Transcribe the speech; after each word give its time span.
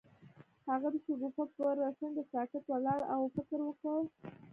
هغه 0.69 0.87
د 0.93 0.95
شګوفه 1.05 1.43
پر 1.55 1.75
څنډه 1.99 2.23
ساکت 2.31 2.63
ولاړ 2.71 2.99
او 3.13 3.21
فکر 3.35 3.59
وکړ. 3.65 3.99